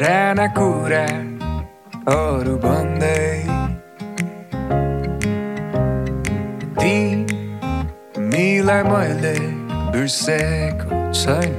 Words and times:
राना 0.00 0.46
कुरा 0.56 1.06
अरू 2.12 2.54
भन्दै। 2.64 3.14
तिमीलाई 6.80 8.82
मैले 8.90 9.32
बिर्सेको 9.94 10.98
छैन। 11.20 11.54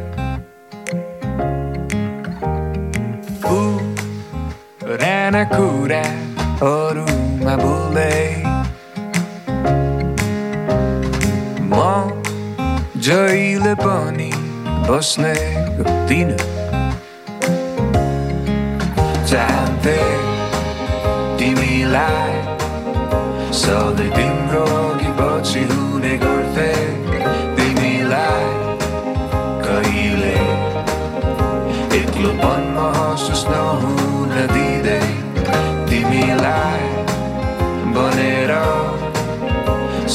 पुराना 3.44 5.44
कुरा 5.55 6.05
अरूमा 6.70 7.55
बोल्दै। 7.63 8.21
म 11.71 11.74
जहिले 13.10 13.74
पनि 13.84 14.32
बस्ने 14.88 15.35
दिन 16.10 16.30
चाहन्थे 19.89 21.38
तिमीलाई 21.38 22.34
सधैँ 23.61 24.09
तिम्रो 24.15 24.63
अघि 24.79 25.12
पछि 25.20 25.62
हुने 25.71 26.13
गर्थे 26.23 26.71
तिमीलाई 27.57 28.48
कहिले 29.65 30.38
एक्लोपन 32.02 32.62
महसुस 32.77 33.45
नहुन 33.49 34.34
दिँदै 34.53 34.99
तिमीलाई 35.90 36.84
बनेर 37.96 38.53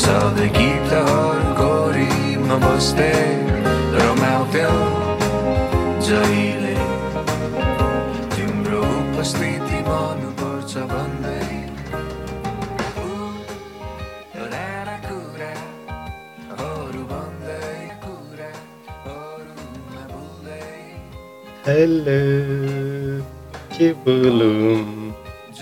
सधैँ 0.03 0.51
गीतहरूको 0.59 1.73
रिममा 1.97 2.57
बस्दै 2.67 3.44
हेलो 10.75 10.83
के 23.77 23.93
बोलौँ 24.03 24.75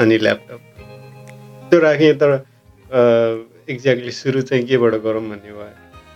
अनि 0.00 0.18
ल्यापटप 0.18 0.60
त्यो 1.70 1.80
राखेँ 1.80 2.14
तर 2.14 2.44
एक्ज्याक्टली 3.70 4.10
सुरु 4.10 4.42
चाहिँ 4.42 4.66
केबाट 4.66 4.94
गरौँ 4.94 5.22
भन्ने 5.22 5.36
भयो। 5.36 5.70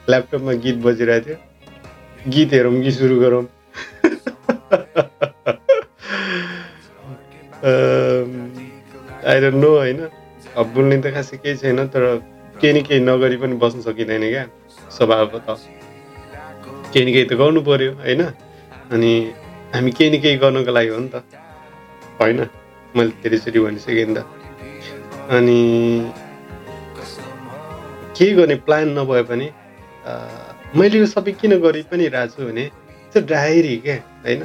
ल्यापटपमा 0.08 0.52
गीत 0.52 0.76
बजिरहेको 0.76 1.26
थियो। 1.26 2.30
गीत 2.30 2.52
हेरौँ 2.52 2.82
कि 2.82 2.90
सुरु 2.90 3.20
गरौँ? 3.20 3.46
डोन्ट 9.40 9.54
नो 9.54 9.76
होइन? 9.76 10.08
अब 10.56 10.66
बोल्ने 10.66 11.02
त 11.02 11.14
खासै 11.14 11.36
केही 11.36 11.56
छैन 11.56 11.86
तर 11.86 12.22
केही 12.60 12.72
न 12.72 12.82
केही 12.82 13.00
नगरी 13.00 13.36
पनि 13.36 13.56
बस्न 13.56 13.80
सकिँदैन 13.80 14.28
क्या। 14.28 14.46
स्वभावतः 14.90 15.54
केही 16.92 17.06
न 17.06 17.12
केही 17.12 17.24
त 17.24 17.32
गर्नु 17.32 17.60
पऱ्यो 17.60 17.92
होइन? 17.92 18.22
अनि 18.90 19.32
हामी 19.74 19.90
केही 19.90 20.10
न 20.10 20.22
केही 20.22 20.36
गर्नको 20.36 20.72
लागि 20.72 20.88
हो 20.88 20.98
नि 20.98 21.08
त। 21.08 21.22
होइन? 22.20 22.65
मैले 22.96 23.12
धेरैचोटि 23.22 23.58
भनिसकेँ 23.60 24.06
नि 24.06 24.14
त। 24.14 24.18
अनि 25.36 25.60
केही 28.16 28.32
गर्ने 28.34 28.56
प्लान 28.66 28.88
नभए 28.98 29.22
पनि 29.30 29.46
मैले 30.76 30.98
यो 30.98 31.06
सबै 31.06 31.32
किन 31.40 31.52
गरि 31.60 31.82
पनि 31.90 32.06
रहेको 32.14 32.32
छु 32.36 32.46
भने 32.48 32.64
त्यो 33.12 33.20
डायरी 33.32 33.76
क्या 33.84 33.96
होइन? 34.24 34.42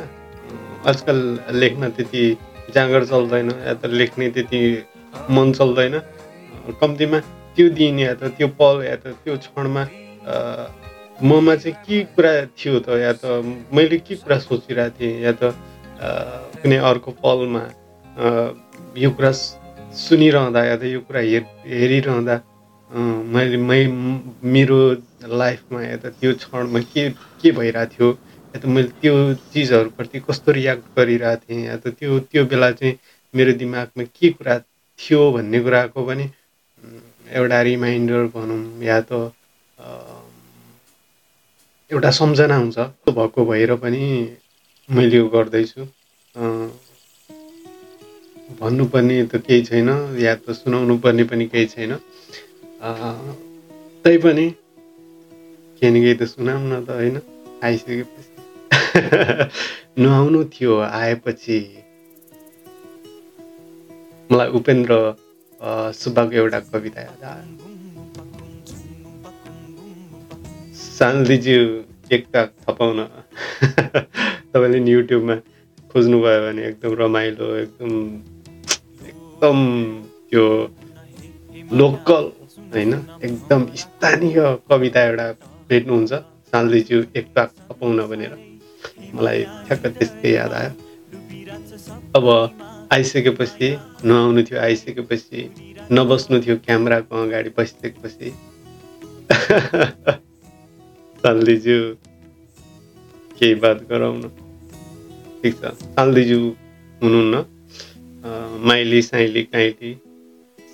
आजकल 0.90 1.18
लेख्न 1.62 1.90
त्यति 1.96 2.24
जाँगर 2.76 3.04
चल्दैन 3.12 3.50
या 3.68 3.74
त 3.74 3.86
लेख्ने 4.00 4.30
त्यति 4.36 4.60
मन 5.36 5.52
चल्दैन। 5.60 5.96
कम्तीमा 6.82 7.20
त्यो 7.56 7.70
दिन 7.80 8.00
या 8.00 8.14
त 8.20 8.32
त्यो 8.38 8.48
पल 8.60 8.76
या 8.86 8.96
त 9.04 9.16
त्यो 9.24 9.36
क्षणमा 9.44 9.84
ममा 11.30 11.56
चाहिँ 11.56 11.76
के 11.86 11.98
कुरा 12.16 12.34
थियो 12.58 12.80
त 12.80 12.98
या 13.00 13.14
त 13.22 13.24
मैले 13.76 13.98
के 14.08 14.16
कुरा 14.24 14.38
सोचिरहेको 14.40 14.96
थिएँ 15.00 15.22
या 15.24 15.34
त 15.40 15.54
कुनै 16.62 16.78
अर्को 16.90 17.12
पलमा 17.22 17.64
यो 18.98 19.10
कुरा 19.12 19.32
सुनिरहँदा 19.98 20.64
या 20.66 20.76
त 20.78 20.84
यो 20.86 21.00
कुरा 21.02 21.20
हेर 21.22 21.44
हेरिरहँदा 21.74 22.36
मैले 23.30 23.58
मै 23.60 23.80
मेरो 24.48 24.78
लाइफमा 25.36 25.82
या 25.84 25.98
त 25.98 26.12
त्यो 26.20 26.34
क्षणमा 26.36 26.80
के 26.88 27.10
के 27.42 27.52
भइरहेको 27.52 27.94
थियो 27.94 28.10
या 28.54 28.60
त 28.60 28.66
मैले 28.68 28.88
त्यो 29.02 29.14
चिजहरूप्रति 29.54 30.20
कस्तो 30.22 30.52
रियाक्ट 30.52 30.84
गरिरहेको 30.98 31.46
थिएँ 31.46 31.66
या 31.66 31.78
त 31.78 31.94
त्यो 32.00 32.20
त्यो 32.28 32.46
बेला 32.48 32.72
चाहिँ 32.74 32.98
मेरो 33.34 33.54
दिमागमा 33.56 34.04
के 34.12 34.30
कुरा 34.34 34.58
थियो 35.00 35.20
भन्ने 35.32 35.60
कुराको 35.64 36.06
पनि 36.06 36.30
एउटा 37.36 37.62
रिमाइन्डर 37.64 38.26
भनौँ 38.34 38.62
या 38.84 39.00
त 39.04 39.22
एउटा 41.92 42.12
सम्झना 42.12 42.56
हुन्छ। 42.56 42.80
भएको 43.10 43.46
भएर 43.46 43.76
पनि 43.78 44.04
मैले 44.90 45.18
यो 45.18 45.28
गर्दैछु। 45.30 45.86
भन्नुपर्ने 48.62 49.24
त 49.26 49.36
केही 49.36 49.62
छैन 49.66 49.90
या 50.20 50.36
त 50.36 50.52
सुनाउनु 50.52 50.98
पर्ने 50.98 51.24
पनि 51.24 51.46
केही 51.48 51.66
छैन। 51.66 51.92
तैपनि 54.06 54.50
केही 55.82 55.92
न 55.92 56.02
केही 56.02 56.14
त 56.14 56.24
सुनाउँ 56.24 56.64
न 56.70 56.86
त 56.86 56.90
होइन? 56.90 57.22
आइसकेपछि। 57.64 58.30
नुहाउनु 60.04 60.44
थियो 60.44 60.80
आएपछि 60.80 61.58
मलाई 64.32 64.50
उपेन्द्र 64.50 64.98
सुब्बाको 65.94 66.32
एउटा 66.32 66.60
कविता 66.60 67.02
याद 67.02 67.24
आयो। 67.24 67.62
एकता 72.12 72.46
थपाउन। 72.46 73.00
तपाईँले 74.54 74.92
युट्युबमा 74.92 75.36
खोज्नुभयो 75.94 76.40
भने 76.46 76.62
एकदम 76.68 76.94
रमाइलो 76.94 77.56
एकदम 77.56 77.92
एकदम 79.42 79.62
त्यो 80.30 80.46
लोकल 81.74 82.26
होइन? 82.74 82.94
एकदम 83.26 83.66
स्थानीय 83.76 84.36
कविता 84.70 85.02
एउटा 85.04 85.26
भेट्नुहुन्छ। 85.70 86.14
सालदिज्यू 86.52 87.00
एकता 87.16 87.46
थपाउन 87.46 88.02
भनेर। 88.08 88.34
मलाई 89.16 89.44
ठ्याक्क 89.66 89.88
त्यस्तै 89.98 90.34
याद 90.34 90.54
आयो। 90.54 90.72
अब 92.16 92.26
आइसकेपछि 92.94 93.70
नुहाउनु 94.06 94.44
थियो 94.44 94.60
आइसकेपछि 94.62 95.40
नबस्नु 95.92 96.42
थियो 96.42 96.56
क्यामेराको 96.58 97.24
अगाडि 97.24 97.50
बसिसकेपछि। 97.58 98.30
सालदिज्यू 101.24 101.80
केही 103.40 103.56
बात 103.56 103.78
गरौँ 103.90 104.14
न। 104.18 104.30
ठिक 105.42 105.54
छ। 105.56 105.74
सालदिज्यू 105.98 106.42
हुनुहुन्न। 107.02 107.61
माइली 108.24 109.02
साइली 109.02 109.44
काइली 109.44 109.96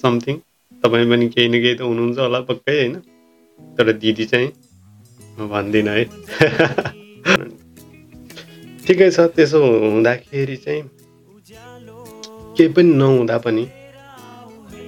समथिङ 0.01 0.37
तपाईँ 0.83 1.09
पनि 1.09 1.27
केही 1.29 1.47
न 1.47 1.61
केही 1.61 1.75
त 1.75 1.81
हुनुहुन्छ 1.81 2.19
होला 2.19 2.39
पक्कै 2.39 2.75
होइन? 2.77 2.95
तर 3.77 3.91
दिदी 3.93 4.25
चाहिँ 4.25 4.51
म 5.39 5.47
भन्दिनँ 5.49 5.91
है? 5.91 6.03
ठिकै 8.87 9.09
छ 9.11 9.19
त्यसो 9.35 9.59
हुँदाखेरि 9.63 10.57
चाहिँ 10.57 10.83
केही 12.57 12.69
पनि 12.73 12.93
नहुँदा 12.93 13.37
पनि 13.37 13.65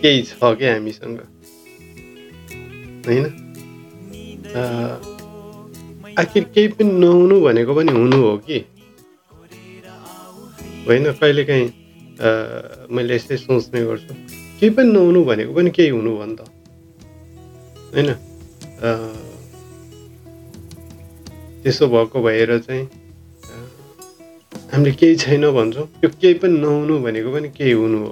केही 0.02 0.22
छ 0.24 0.54
क्या 0.54 0.74
हामीसँग? 0.74 1.20
होइन? 3.06 3.26
आखिर 6.20 6.44
केही 6.44 6.68
पनि 6.68 6.92
नहुनु 7.00 7.42
भनेको 7.42 7.76
पनि 7.76 7.92
हुनु 7.92 8.22
हो 8.22 8.38
कि? 8.38 8.60
होइन 10.88 11.12
कहिलेकाहीँ 11.14 11.79
मैले 12.20 13.16
यसै 13.16 13.38
सोच्ने 13.38 13.80
गर्छु। 13.88 14.14
केही 14.60 14.70
पनि 14.76 14.92
नहुनु 14.92 15.20
भनेको 15.24 15.52
पनि 15.56 15.70
केही 15.72 15.90
हुनु 15.90 16.12
त। 16.36 16.42
होइन? 17.94 18.10
त्यसो 21.64 21.86
भएको 21.88 22.18
भएर 22.24 22.52
चाहिँ 22.60 22.86
हामीले 24.72 24.92
केही 25.00 25.16
छैन 25.24 25.44
भन्छौँ। 25.52 25.86
त्यो 26.00 26.10
केही 26.22 26.34
पनि 26.44 26.56
नहुनु 26.60 27.00
भनेको 27.06 27.30
पनि 27.34 27.50
केही 27.58 27.74
हुनु 27.80 27.98
हो 28.04 28.12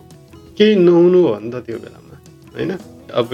केही 0.57 0.75
नहुनु 0.87 1.19
हो 1.27 1.33
नि 1.39 1.49
त 1.51 1.55
त्यो 1.67 1.77
बेलामा। 1.83 2.15
होइन? 2.55 2.71
अब 3.11 3.27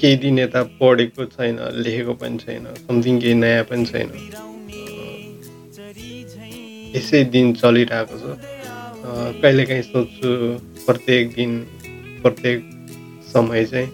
केही 0.00 0.16
दिन 0.22 0.38
यता 0.38 0.62
पढेको 0.80 1.24
छैन 1.34 1.56
लेखेको 1.82 2.14
पनि 2.20 2.36
छैन 2.42 2.64
समथिङ 2.86 3.14
केही 3.22 3.34
नयाँ 3.34 3.64
पनि 3.70 3.84
छैन। 3.86 4.08
यसै 6.96 7.24
दिन 7.32 7.46
चलिरहेको 7.54 8.16
छ। 8.18 8.55
कहिलेकाहीँ 9.06 9.82
सोध्छु 9.82 10.30
प्रत्येक 10.86 11.24
दिन 11.34 11.58
प्रत्येक 12.22 12.58
समय 13.32 13.64
चाहिँ 13.64 13.88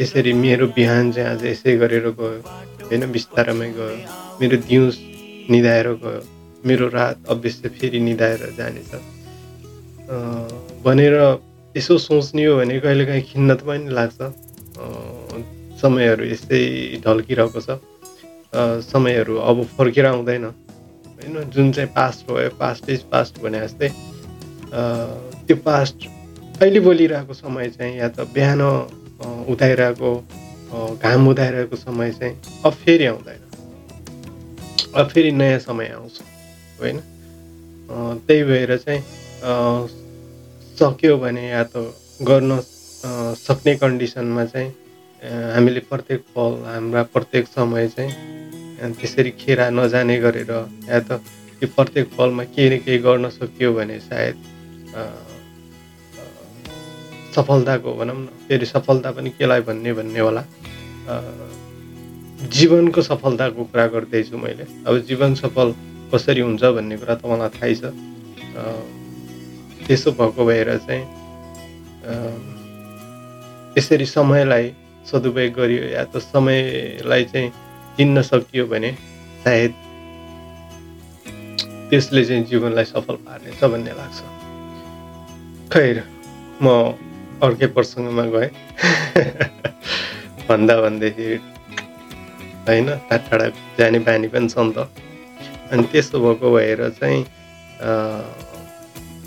यसरी 0.00 0.32
मेरो 0.32 0.66
बिहान 0.76 1.12
चाहिँ 1.12 1.28
आज 1.28 1.44
यसै 1.46 1.76
गरेर 1.76 2.08
गयो 2.20 2.40
होइन 2.88 3.02
बिस्तारमै 3.12 3.68
गयो। 3.76 3.96
मेरो 4.40 4.56
दिउँस 4.68 4.96
निधाएर 5.50 5.88
गयो। 6.02 6.20
मेरो 6.66 6.88
रात 6.88 7.16
अवश्य 7.30 7.68
फेरि 7.76 8.00
निधाएर 8.00 8.42
जानेछ। 8.58 8.90
भनेर 10.84 11.14
यसो 11.76 11.98
सोच्ने 11.98 12.44
हो 12.44 12.56
भने 12.56 12.80
कहिलेकाहीँ 12.80 13.22
खिन्न 13.30 13.54
त 13.54 13.60
पनि 13.68 13.92
लाग्छ। 13.92 14.18
समयहरू 15.80 16.24
यस्तै 16.32 16.60
ढल्किरहेको 17.04 17.60
छ। 17.60 17.68
समयहरू 18.92 19.36
अब 19.36 19.56
फर्केर 19.76 20.06
आउँदैन 20.06 20.44
होइन 21.16 21.50
जुन 21.50 21.72
चाहिँ 21.72 21.90
पास्ट 21.94 22.26
भयो 22.30 22.50
पास्ट 22.58 22.90
इज 22.90 23.02
पास्ट 23.12 23.40
भने 23.42 23.60
जस्तै 23.60 23.88
त्यो 25.46 25.56
पास्ट 25.64 26.06
अहिले 26.60 26.80
बोलिरहेको 26.80 27.34
समय 27.34 27.68
चाहिँ 27.70 27.96
या 27.98 28.08
त 28.08 28.28
बिहान 28.34 28.60
उदाइरहेको 29.50 30.12
घाम 31.02 31.28
उदाइरहेको 31.28 31.76
समय 31.76 32.12
चाहिँ 32.12 32.34
अब 32.64 32.72
फेरि 32.84 33.06
आउँदैन। 33.06 33.42
अब 34.94 35.08
फेरि 35.08 35.30
नयाँ 35.32 35.58
समय 35.58 35.86
आउँछ 35.94 36.20
होइन? 36.80 36.98
त्यही 38.26 38.42
भएर 38.44 38.76
चाहिँ 38.76 39.02
सक्यो 40.78 41.16
भने 41.18 41.48
या 41.48 41.62
त 41.64 41.92
गर्न 42.22 42.60
सक्ने 43.38 43.74
कन्डिसनमा 43.76 44.44
चाहिँ 44.44 44.70
हामीले 45.54 45.80
प्रत्येक 45.80 46.20
पल 46.36 46.62
हाम्रा 46.66 47.02
प्रत्येक 47.12 47.46
समय 47.48 47.88
चाहिँ 47.88 48.12
त्यसरी 48.76 49.30
खेरा 49.40 49.66
नजाने 49.70 50.16
गरेर 50.20 50.50
या 50.88 51.00
त 51.00 51.20
त्यो 51.58 51.68
प्रत्येक 51.76 52.06
पलमा 52.16 52.44
केही 52.52 52.68
न 52.70 52.78
केही 52.84 52.98
गर्न 53.06 53.28
सकियो 53.32 53.72
भने 53.72 53.98
सायद 54.00 54.36
सफलताको 57.34 57.90
भनौँ 57.96 58.16
न 58.16 58.26
फेरि 58.48 58.66
सफलता 58.66 59.10
पनि 59.16 59.30
केलाई 59.38 59.60
भन्ने 59.68 59.92
भन्ने 59.92 60.20
होला। 60.20 60.42
जीवनको 62.52 63.00
सफलताको 63.02 63.64
कुरा 63.72 63.86
गर्दैछु 63.92 64.36
मैले। 64.36 64.64
अब 64.86 64.94
जीवन 65.08 65.34
सफल 65.40 65.72
कसरी 66.12 66.40
हुन्छ 66.40 66.62
भन्ने 66.76 66.96
कुरा 66.96 67.14
त 67.16 67.22
मलाई 67.28 67.50
थाहै 67.56 67.74
छ। 67.80 67.92
त्यसो 69.84 70.10
भएको 70.18 70.44
भएर 70.44 70.68
चाहिँ 70.86 71.04
यसरी 73.76 74.06
समयलाई 74.06 74.64
सदुपयोग 75.10 75.52
गरियो 75.56 75.84
या 75.96 76.04
त 76.04 76.18
समयलाई 76.32 77.24
चाहिँ 77.32 77.50
चिन्न 77.96 78.22
सकियो 78.22 78.66
भने 78.66 78.92
सायद 79.44 79.74
त्यसले 81.90 82.24
चाहिँ 82.24 82.44
जीवनलाई 82.44 82.84
सफल 82.84 83.14
पार्नेछ 83.24 83.64
भन्ने 83.64 83.90
लाग्छ। 83.96 84.20
खैर 85.72 86.02
म 86.62 86.66
अर्कै 87.42 87.66
प्रसङ्गमा 87.76 88.24
गएँ। 88.34 88.50
भन्दा 90.48 90.74
भन्दाखेरि 90.82 91.36
होइन 92.68 92.86
टाढा 93.08 93.16
टाढा 93.30 93.46
जाने 93.78 93.98
बानी 94.04 94.28
पनि 94.28 94.48
छ 94.48 94.58
नि 94.58 94.72
त। 94.76 94.78
अनि 95.72 95.82
त्यसो 95.92 96.16
भएको 96.20 96.46
भएर 96.54 96.80
चाहिँ 97.00 97.20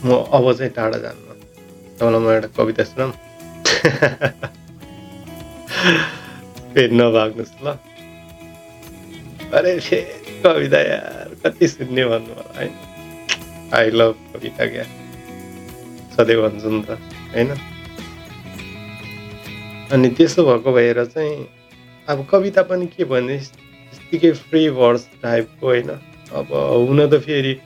म 0.06 0.08
अब 0.30 0.46
चाहिँ 0.54 0.72
टाढा 0.78 0.98
जान्न। 1.06 1.28
तपाईँलाई 1.98 2.22
म 2.22 2.24
एउटा 2.32 2.48
कविता 2.58 2.84
सुनाऊँ 2.86 3.14
फेरि 6.74 6.96
नभाग्नुहोस् 6.96 7.64
ल। 7.64 7.66
अरे 9.50 9.80
कविता 10.44 10.80
यार 10.80 11.30
कति 11.44 11.68
सुन्ने 11.68 12.04
भन्नु 12.06 12.34
होला 12.34 12.60
है 12.60 12.70
आई 13.74 13.90
लभ 13.92 14.16
कविता 14.34 14.66
क्या 14.66 14.84
सधैँ 16.14 16.36
भन्छु 16.38 16.70
नि 16.70 16.82
त 16.84 16.98
होइन 17.34 17.50
अनि 19.92 20.10
त्यसो 20.12 20.46
भएको 20.46 20.72
भएर 20.72 21.04
चाहिँ 21.08 21.48
अब 22.08 22.26
कविता 22.32 22.64
पनि 22.64 22.88
के 22.88 23.06
भने 23.08 23.36
यत्तिकै 23.36 24.32
फ्री 24.44 24.68
वर्ड्स 24.78 25.10
टाइपको 25.22 25.68
होइन 25.68 25.90
अब 25.90 26.54
हुन 26.54 27.08
त 27.08 27.22
फेरि 27.22 27.58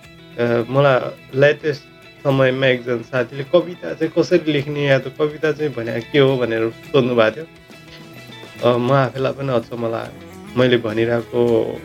मलाई 0.71 1.37
लेटेस्ट 1.37 1.83
समयमा 2.23 2.67
एकजना 2.67 3.01
साथीले 3.05 3.43
कविता 3.51 3.93
चाहिँ 3.93 4.13
कसरी 4.17 4.51
लेख्ने 4.51 4.85
या 4.85 4.99
त 4.99 5.15
कविता 5.19 5.51
चाहिँ 5.51 5.73
भने 5.73 5.99
के 6.07 6.19
हो 6.19 6.37
भनेर 6.37 6.69
सोध्नु 6.85 7.15
भएको 7.15 7.43
थियो 7.43 8.77
म 8.79 8.91
आफैलाई 8.99 9.33
पनि 9.33 9.53
अचम्म 9.53 9.91
लाग्यो 9.91 10.32
मैले 10.57 10.77
भनिरहेको 10.77 11.79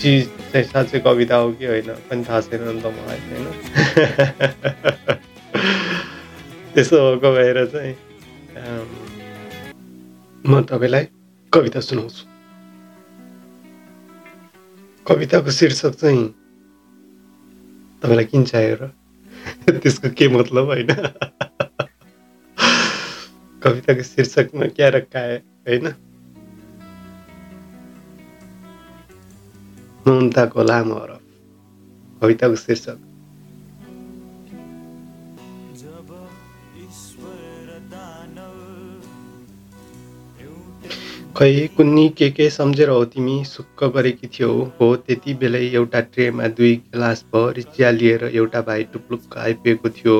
चिज 0.00 0.28
चाहिँ 0.52 0.66
साँच्चै 0.66 1.00
कविता 1.00 1.36
हो 1.36 1.52
कि 1.52 1.66
होइन? 1.66 1.92
पनि 2.08 2.24
थाहा 2.24 2.40
छैन 2.40 2.62
नि 2.62 2.80
त 2.80 2.86
मलाई 2.86 3.20
होइन? 3.20 3.46
त्यसो 6.74 6.96
भएको 6.96 7.32
भएर 7.32 7.66
चाहिँ 7.66 7.94
म 10.44 10.62
तपाईँलाई 10.62 11.08
कविता 11.52 11.80
सुनाउँछु। 11.80 12.26
कविताको 15.06 15.50
शीर्षक 15.50 15.90
चाहिँ 15.90 16.34
तपाईँलाई 18.02 18.24
किन 18.24 18.44
चाहियो 18.44 18.76
र? 18.80 18.90
त्यसको 19.82 20.10
के 20.10 20.28
मतलब 20.28 20.66
होइन? 20.66 20.86
कविताको 23.62 24.02
शीर्षकमा 24.02 24.66
क्या 24.76 24.90
है 25.14 25.42
होइन? 25.68 26.05
ममताको 30.08 30.62
लामो 30.62 30.94
हरफ 30.94 31.20
कविताको 32.20 32.56
शीर्षक 32.56 32.98
खै 41.36 41.66
कुन्नी 41.76 42.08
के 42.18 42.28
के 42.36 42.48
सम्झेर 42.50 42.88
हो 42.88 43.04
तिमी 43.04 43.34
सुक्क 43.44 43.84
गरेकी 43.94 44.28
थियौ? 44.34 44.50
हो 44.80 44.86
त्यति 45.06 45.34
बेलै 45.40 45.64
एउटा 45.80 46.00
ट्रेमा 46.14 46.46
दुई 46.58 46.74
गिलास 46.76 47.24
भरि 47.32 47.62
चिया 47.62 47.90
लिएर 47.96 48.24
एउटा 48.28 48.60
भाइ 48.68 48.84
टुप्लुक्क 48.92 49.36
आइपुगेको 49.38 49.88
थियो। 49.96 50.14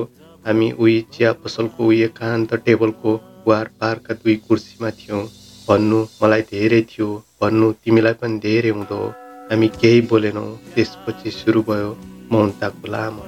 हामी 0.47 0.71
उही 0.73 0.97
चिया 1.13 1.33
पसलको 1.45 1.87
उही 1.87 2.01
एकान्त 2.09 2.55
टेबलको 2.67 3.15
वार 3.47 3.71
पारका 3.81 4.15
दुई 4.25 4.37
कुर्सीमा 4.49 4.91
थियौँ। 4.99 5.23
भन्नु 5.69 6.03
मलाई 6.23 6.43
धेरै 6.51 6.83
थियो। 6.91 7.09
भन्नु 7.43 7.73
तिमीलाई 7.85 8.21
पनि 8.25 8.39
धेरै 8.49 8.75
हुँदो 8.81 9.01
हामी 9.51 9.69
केही 9.81 10.01
बोलेनौँ 10.11 10.49
त्यसपछि 10.75 11.31
सुरु 11.31 11.61
भयो 11.69 11.91
मौनताको 12.33 12.87
लामो 12.93 13.25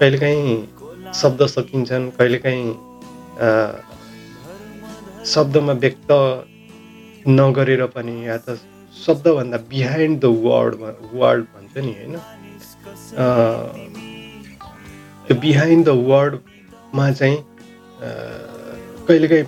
कहिलेकाहीँ 0.00 0.56
शब्द 1.20 1.40
सकिन्छन् 1.54 2.10
कहिलेकाहीँ 2.18 2.68
शब्दमा 5.32 5.72
व्यक्त 5.84 6.10
नगरेर 7.28 7.84
पनि 7.94 8.14
या 8.26 8.36
त 8.48 8.58
शब्दभन्दा 9.04 9.58
बिहाइन्ड 9.70 10.20
द 10.20 10.26
वर्ड 10.44 10.74
वर्ड 11.20 11.44
भन्छ 11.54 11.74
नि 11.84 11.92
होइन? 11.98 12.14
त्यो 15.26 15.34
बिहाइन्ड 15.44 15.84
द 15.86 15.88
वर्डमा 16.10 17.10
चाहिँ 17.12 17.38
कहिलेकाहीँ 19.08 19.44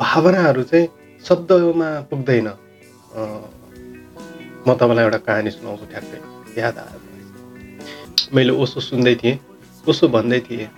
भावनाहरू 0.00 0.62
चाहिँ 0.72 0.88
शब्दमा 1.28 1.88
पुग्दैन 2.10 2.48
म 4.66 4.74
तपाईँलाई 4.80 5.04
एउटा 5.04 5.18
कहानी 5.26 5.50
सुनाउँछु 5.50 5.86
ठ्याक्कै 5.92 6.18
याद 6.60 6.78
आयो। 6.78 6.98
मैले 8.34 8.52
ओसो 8.62 8.80
सुन्दै 8.80 9.14
थिएँ 9.22 9.36
ओसो 9.88 10.08
भन्दै 10.14 10.40
थिएँ 10.48 10.68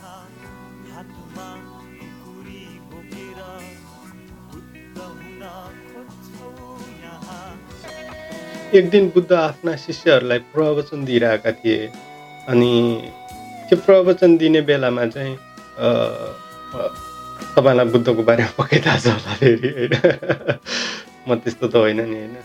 एक 8.72 8.84
दिन 8.90 9.08
बुद्ध 9.14 9.32
आफ्ना 9.32 9.72
शिष्यहरूलाई 9.76 10.38
प्रवचन 10.52 11.04
दिइरहेका 11.04 11.52
थिए 11.60 11.80
अनि 12.48 12.72
त्यो 13.68 13.76
प्रवचन 13.84 14.36
दिने 14.40 14.60
बेलामा 14.68 15.04
चाहिँ 15.06 15.36
तपाईँलाई 17.52 17.86
बुद्धको 17.90 18.22
बारेमा 18.24 18.52
पक्कै 18.56 18.80
थाहा 18.80 18.98
छ 18.98 19.06
होला 19.08 19.32
फेरि 19.36 19.70
होइन 19.70 19.94
म 21.26 21.34
त्यस्तो 21.38 21.66
त 21.68 21.74
होइन 21.76 22.00
नि 22.02 22.16
होइन 22.16 22.36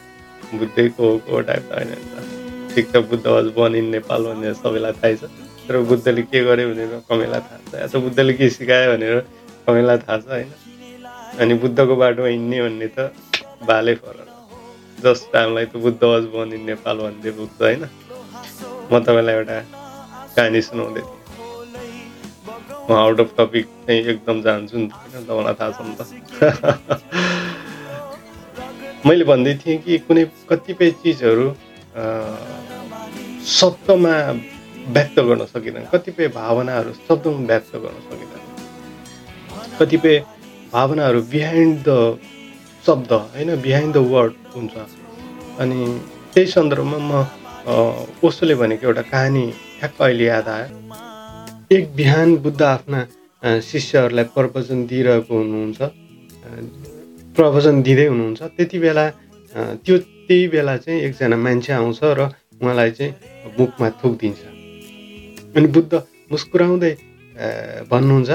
बुद्धैको 0.54 1.18
को 1.24 1.42
टाइप 1.44 1.64
त 1.64 1.72
होइन 1.74 1.92
नि 1.92 2.74
ठिक 2.74 2.90
छ 2.90 3.04
Buddha 3.08 3.26
was 3.28 3.46
born 3.54 3.76
in 3.78 3.88
Nepal 3.92 4.26
भनेर 4.26 4.54
सबैलाई 4.56 4.94
थाहै 4.98 5.16
छ 5.18 5.30
तर 5.64 5.80
बुद्धले 5.86 6.22
के 6.24 6.44
गर्यो 6.44 6.68
भनेर 6.70 6.94
कमैलाई 7.08 7.42
थाहा 7.42 7.60
छ 7.68 7.82
या 7.86 8.02
बुद्धले 8.02 8.34
के 8.34 8.50
सिकायो 8.52 8.92
भनेर 8.92 9.20
कमैलाई 9.68 9.98
थाहा 10.00 10.18
छ 10.20 10.28
होइन 10.30 10.52
अनि 11.38 11.54
बुद्धको 11.60 11.96
बाटोमा 11.98 12.30
हिँड्ने 12.30 12.62
भन्ने 12.62 12.88
त 12.90 13.12
बालै 13.66 13.96
फरक 13.98 15.04
जस्ट 15.04 15.36
हामीलाई 15.36 15.66
त 15.68 15.84
Buddha 15.84 16.02
was 16.06 16.32
born 16.32 16.54
in 16.54 16.66
Nepal 16.68 16.98
भन्दै 17.02 17.32
पुग्छ 17.34 17.62
होइन 17.62 17.88
म 18.90 19.00
तपाईँलाई 19.02 19.36
एउटा 19.36 19.62
कहानी 20.36 20.62
सुनाउँदै 20.64 21.02
थिएँ 21.02 21.17
म 22.90 22.94
आउट 22.94 23.20
अफ 23.20 23.30
टपिक 23.38 23.66
चाहिँ 23.88 24.02
एकदम 24.12 24.42
जान्छु 24.42 24.78
नि 24.78 24.88
त 24.88 24.94
होइन 24.96 25.24
तपाईँलाई 25.26 25.56
थाहा 25.60 25.72
छ 25.72 25.80
नि 25.88 25.94
त। 26.00 26.02
मैले 29.08 29.24
भन्दै 29.24 29.54
थिएँ 29.64 29.78
कि 29.84 29.98
कुनै 30.08 30.24
कतिपय 30.50 30.92
चिजहरू 31.04 31.48
शब्दमा 33.48 34.16
व्यक्त 34.96 35.18
गर्न 35.20 35.46
सकिँदैन। 35.52 35.84
कतिपय 35.94 36.28
भावनाहरू 36.40 36.92
शब्दमा 37.08 37.46
व्यक्त 37.52 37.76
गर्न 37.76 37.98
सकिँदैन। 38.08 38.42
कतिपय 39.80 40.16
भावनाहरू 40.74 41.22
बिहाइन्ड 41.34 41.78
द 41.88 42.20
शब्द 42.86 43.12
होइन? 43.12 43.50
बिहाइन्ड 43.62 43.94
द 43.96 43.98
वर्ड 44.14 44.34
हुन्छ। 44.56 44.76
अनि 45.60 45.80
त्यही 46.34 46.48
सन्दर्भमा 46.52 47.00
म 47.10 47.12
ओसोले 48.24 48.56
भनेको 48.56 48.88
एउटा 48.88 49.04
कहानी 49.12 49.46
ठ्याक्क 49.80 50.02
अहिले 50.02 50.26
याद 50.26 50.48
आयो। 50.50 50.68
एक 51.72 51.88
बिहान 51.96 52.36
बुद्ध 52.40 52.62
आफ्ना 52.64 53.00
शिष्यहरूलाई 53.62 54.24
प्रवचन 54.32 54.86
दिइरहेको 54.88 55.34
हुनुहुन्छ 55.36 55.80
प्रवचन 57.36 57.82
दिँदै 57.84 58.06
हुनुहुन्छ। 58.08 58.42
त्यति 58.56 58.80
बेला 58.80 59.06
त्यो 59.84 59.98
त्यही 60.28 60.48
बेला 60.48 60.78
चाहिँ 60.78 61.00
एकजना 61.02 61.36
मान्छे 61.36 61.74
आउँछ 61.74 62.00
र 62.04 62.32
उहाँलाई 62.64 62.92
चाहिँ 62.92 63.12
मुखमा 63.60 63.90
थुकिदिन्छ। 64.00 64.40
अनि 65.60 65.68
बुद्ध 65.76 65.94
मुस्कुराउँदै 66.32 66.94
भन्नुहुन्छ 67.92 68.32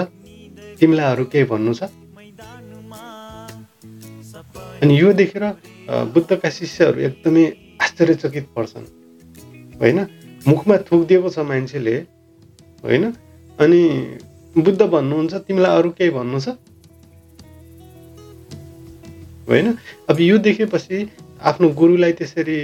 तिमीलाई 0.77 1.07
अरू 1.13 1.25
केही 1.33 1.45
भन्नु 1.49 1.73
छ? 1.73 1.89
अनि 4.85 4.93
यो 4.93 5.13
देखेर 5.17 5.45
बुद्धका 5.89 6.49
शिष्यहरू 6.53 7.01
एकदमै 7.01 7.45
आश्चर्यचकित 7.81 8.47
पर्छन्। 8.53 8.87
होइन? 9.81 9.99
मुखमा 10.47 10.77
थुकिदिएको 10.85 11.29
छ 11.33 11.39
मान्छेले 11.49 11.97
होइन? 12.85 13.05
अनि 13.59 13.83
बुद्ध 14.57 14.83
भन्नुहुन्छ 14.83 15.35
तिमीलाई 15.47 15.73
अरू 15.79 15.91
केही 15.99 16.11
भन्नु 16.11 16.41
छ? 16.41 16.49
होइन? 19.49 19.67
अब 20.11 20.21
यो 20.21 20.39
देखेपछि 20.39 20.99
आफ्नो 21.43 21.69
गुरुलाई 21.79 22.13
त्यसरी 22.19 22.59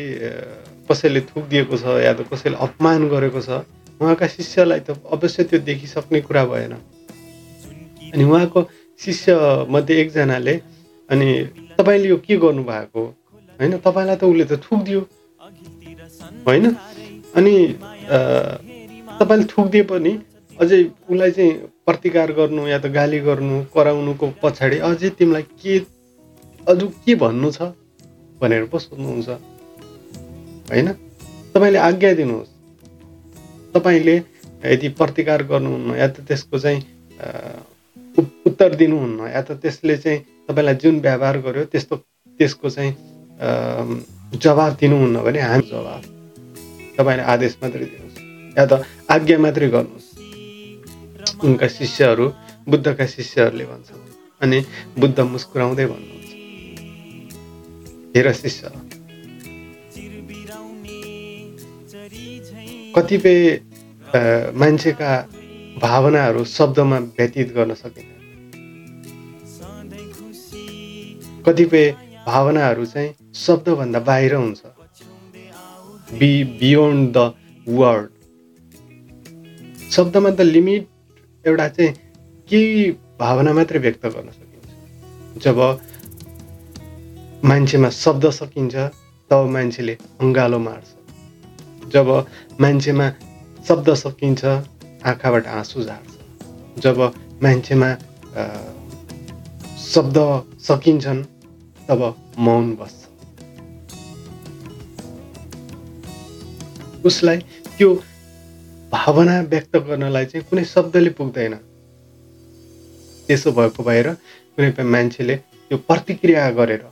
कसैले 0.90 1.20
थुकिदिएको 1.20 1.76
छ 1.76 1.84
या 2.04 2.12
त 2.14 2.26
कसैले 2.32 2.56
अपमान 2.56 3.08
गरेको 3.08 3.40
छ 3.40 3.62
उहाँका 4.00 4.26
शिष्यलाई 4.26 4.80
त 4.80 4.94
अवश्य 5.10 5.44
त्यो 5.44 5.58
देखिसक्ने 5.66 6.20
कुरा 6.22 6.44
भएन। 6.46 6.72
अनि 8.14 8.24
उहाँको 8.24 8.60
शिष्यमध्ये 9.00 9.94
एकजनाले 10.00 10.54
अनि 11.10 11.26
तपाईँले 11.78 12.08
यो 12.08 12.16
के 12.26 12.36
गर्नुभएको? 12.36 13.02
होइन? 13.58 13.72
तपाईँलाई 13.78 14.16
त 14.16 14.24
उसले 14.24 14.44
त 14.44 14.62
थुकिदियो। 14.62 15.00
होइन? 16.46 16.64
अनि 17.34 17.54
तपाईँले 19.18 19.46
थुकिदिए 19.52 19.82
पनि 19.90 20.12
अझै 20.58 20.78
उसलाई 21.10 21.30
चाहिँ 21.36 21.52
प्रतिकार 21.86 22.28
गर्नु 22.38 22.62
या 22.68 22.78
त 22.78 22.86
गाली 22.96 23.18
गर्नु 23.28 23.56
कराउनुको 23.74 24.26
पछाडि 24.42 24.78
अझै 24.88 25.08
तिमीलाई 25.18 25.44
के 25.60 25.74
अझ 26.66 26.80
के 27.04 27.14
भन्नु 27.22 27.48
छ 27.50 27.60
भनेर 28.40 28.64
पो 28.72 28.78
सोध्नुहुन्छ। 28.78 29.28
होइन? 30.70 30.88
तपाईँले 31.54 31.78
आज्ञा 31.78 32.12
दिनुहोस्। 32.20 32.50
तपाईँले 33.74 34.16
यदि 34.64 34.88
प्रतिकार 35.00 35.42
गर्नुहुन्न 35.50 35.90
या 35.98 36.08
त 36.08 36.16
त्यसको 36.28 36.58
चाहिँ 36.58 36.80
उत्तर 38.48 38.74
दिनुहुन्न 38.74 39.20
या 39.34 39.42
त 39.42 39.50
त्यसले 39.62 39.96
चाहिँ 39.96 40.18
तपाईँलाई 40.48 40.74
जुन 40.82 40.94
व्यवहार 41.00 41.36
गर्यो 41.46 41.64
त्यस्तो 41.72 41.94
त्यसको 42.40 42.68
चाहिँ 42.70 42.92
जवाब 44.42 44.72
दिनुहुन्न 44.80 45.16
भने 45.26 45.40
हामी 45.40 45.64
जवाब। 45.70 46.02
तपाईँले 46.98 47.22
आदेश 47.32 47.52
मात्रै 47.62 47.84
दिनुहोस्। 47.84 48.07
या 48.58 48.64
त 48.66 48.72
आज्ञा 49.08 49.38
मात्रै 49.38 49.68
गर्नुहोस् 49.70 50.08
उनका 51.44 51.66
शिष्यहरू 51.70 52.26
बुद्धका 52.66 53.06
शिष्यहरूले 53.06 53.64
भन्छन् 53.64 54.02
अनि 54.40 54.58
बुद्ध 54.98 55.18
मुस्कुराउँदै 55.28 55.86
भन्नुहुन्छ 55.86 56.30
हेर 58.14 58.32
शिष्य 58.34 58.62
कतिपय 62.96 63.38
मान्छेका 64.54 65.12
भावनाहरू 65.78 66.44
शब्दमा 66.48 66.98
व्यतीत 67.14 67.48
गर्न 67.54 67.74
सकिँदैन 67.76 68.16
कतिपय 71.46 71.90
भावनाहरू 72.26 72.84
चाहिँ 72.86 73.10
शब्दभन्दा 73.36 74.00
बाहिर 74.02 74.34
हुन्छ 74.36 74.60
बी 76.12 76.32
बियोन्ड 76.58 77.16
द 77.16 77.32
वर्ड 77.66 78.17
शब्दमा 79.96 80.30
त 80.30 80.40
लिमिट 80.54 80.84
एउटा 81.44 81.66
चाहिँ 81.76 81.92
केही 82.48 82.90
भावना 83.20 83.52
मात्रै 83.58 83.78
व्यक्त 83.84 84.04
गर्न 84.06 84.28
सकिन्छ। 84.30 84.66
जब 85.44 85.58
मान्छेमा 87.50 87.88
शब्द 88.02 88.24
सकिन्छ 88.38 88.74
तब 89.30 89.42
मान्छेले 89.54 89.94
अङ्गालो 90.22 90.58
मार्छ। 90.58 90.88
जब 91.94 92.08
मान्छेमा 92.60 93.06
शब्द 93.68 93.88
सकिन्छ 94.04 94.44
आँखाबाट 95.10 95.46
आँसु 95.56 95.78
झार्छ। 95.88 96.12
जब 96.84 96.98
मान्छेमा 97.42 97.90
शब्द 99.88 100.18
सकिन्छन् 100.68 101.22
तब 101.88 102.00
मौन 102.46 102.64
बस्छ। 102.80 103.00
उसलाई 107.06 107.38
त्यो 107.78 107.90
भावना 108.92 109.40
व्यक्त 109.52 109.76
गर्नलाई 109.76 110.24
चाहिँ 110.24 110.44
कुनै 110.48 110.64
शब्दले 110.64 111.10
पुग्दैन। 111.18 111.54
त्यसो 113.28 113.52
भएको 113.52 113.82
भएर 113.84 114.08
कुनै 114.56 114.70
पनि 114.76 114.88
मान्छेले 114.94 115.36
त्यो 115.68 115.76
प्रतिक्रिया 115.88 116.50
गरेर 116.58 116.82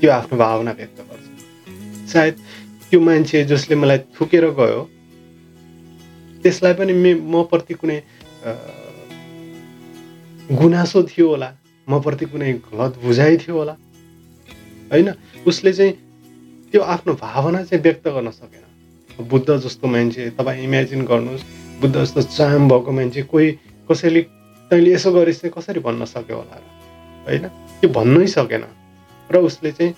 त्यो 0.00 0.10
आफ्नो 0.10 0.36
भावना 0.38 0.72
व्यक्त 0.80 0.98
गर्छ। 1.08 1.26
सायद 2.12 2.34
त्यो 2.90 3.00
मान्छे 3.00 3.44
जसले 3.52 3.74
मलाई 3.76 3.98
थुकेर 4.16 4.44
गयो 4.60 4.80
त्यसलाई 6.42 6.74
पनि 6.76 6.92
मे 6.92 7.10
म 7.14 7.42
प्रति 7.50 7.74
कुनै 7.80 7.98
गुनासो 10.52 11.02
थियो 11.10 11.26
होला 11.28 11.50
म 11.88 12.00
प्रति 12.04 12.24
कुनै 12.32 12.52
गलत 12.68 12.92
बुझाइ 13.04 13.36
थियो 13.42 13.56
होला। 13.56 13.74
होइन? 14.92 15.08
उसले 15.46 15.72
चाहिँ 15.72 15.92
त्यो 16.72 16.80
आफ्नो 16.94 17.12
भावना 17.20 17.62
चाहिँ 17.64 17.82
व्यक्त 17.82 18.08
गर्न 18.08 18.30
सकेन। 18.30 18.64
बुद्ध 19.20 19.56
जस्तो 19.56 19.86
मान्छे 19.88 20.30
तपाईँ 20.38 20.64
इमेजिन 20.64 21.04
गर्नुहोस् 21.04 21.44
बुद्ध 21.80 21.96
जस्तो 21.96 22.22
चाम 22.22 22.68
भएको 22.68 22.90
मान्छे 22.92 23.22
कोही 23.22 23.48
कसैले 23.90 24.20
तैँले 24.70 24.92
यसो 24.92 25.12
गरिस् 25.12 25.40
चाहिँ 25.40 25.52
कसरी 25.56 25.80
भन्न 25.80 26.04
सक्यो 26.04 26.36
होला 26.36 26.56
होइन? 27.26 27.44
त्यो 27.80 27.88
भन्नै 27.90 28.26
सकेन। 28.26 28.64
र 29.30 29.36
उसले 29.38 29.72
चाहिँ 29.72 29.94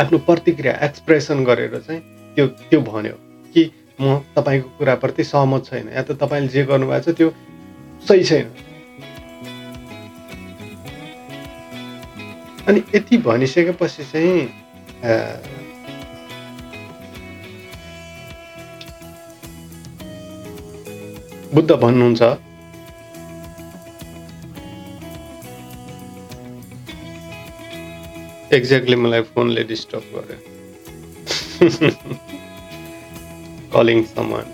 आफ्नो 0.00 0.18
प्रतिक्रिया 0.18 0.74
एक्सप्रेसन 0.82 1.44
गरेर 1.44 1.78
चाहिँ 1.86 2.00
त्यो 2.34 2.46
त्यो 2.70 2.80
भन्यो 2.80 3.16
कि 3.54 3.70
म 4.00 4.18
तपाईँको 4.36 4.68
कुराप्रति 4.78 5.24
सहमत 5.24 5.64
छैन 5.66 5.88
या 5.94 6.02
त 6.02 6.18
तपाईँले 6.20 6.48
जे 6.48 6.64
गर्नुभएको 6.64 7.12
छ 7.12 7.16
त्यो 7.16 7.28
सही 8.08 8.24
छैन। 8.24 8.46
अनि 12.68 12.82
यति 12.94 13.16
भनिसकेपछि 13.18 14.04
चाहिँ 14.04 14.48
बुद्ध 21.54 21.72
भन्नुहुन्छ। 21.72 22.22
एक्ज्याक्टली 28.52 28.96
मलाई 28.96 29.22
फोनले 29.34 29.62
डिस्टर्ब 29.64 30.02
गर्यो। 30.14 30.38
कलिङ 33.74 34.02
समान 34.14 34.44